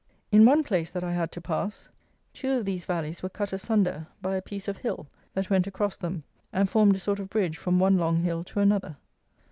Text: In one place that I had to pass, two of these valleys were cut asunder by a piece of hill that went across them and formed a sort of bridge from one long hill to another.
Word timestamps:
In 0.31 0.45
one 0.45 0.63
place 0.63 0.89
that 0.89 1.03
I 1.03 1.11
had 1.13 1.31
to 1.33 1.39
pass, 1.41 1.87
two 2.33 2.49
of 2.53 2.65
these 2.65 2.85
valleys 2.85 3.21
were 3.21 3.29
cut 3.29 3.53
asunder 3.53 4.07
by 4.19 4.35
a 4.35 4.41
piece 4.41 4.67
of 4.67 4.77
hill 4.77 5.05
that 5.35 5.51
went 5.51 5.67
across 5.67 5.95
them 5.95 6.23
and 6.51 6.67
formed 6.67 6.95
a 6.95 6.99
sort 6.99 7.19
of 7.19 7.29
bridge 7.29 7.59
from 7.59 7.77
one 7.77 7.99
long 7.99 8.23
hill 8.23 8.43
to 8.45 8.61
another. 8.61 8.97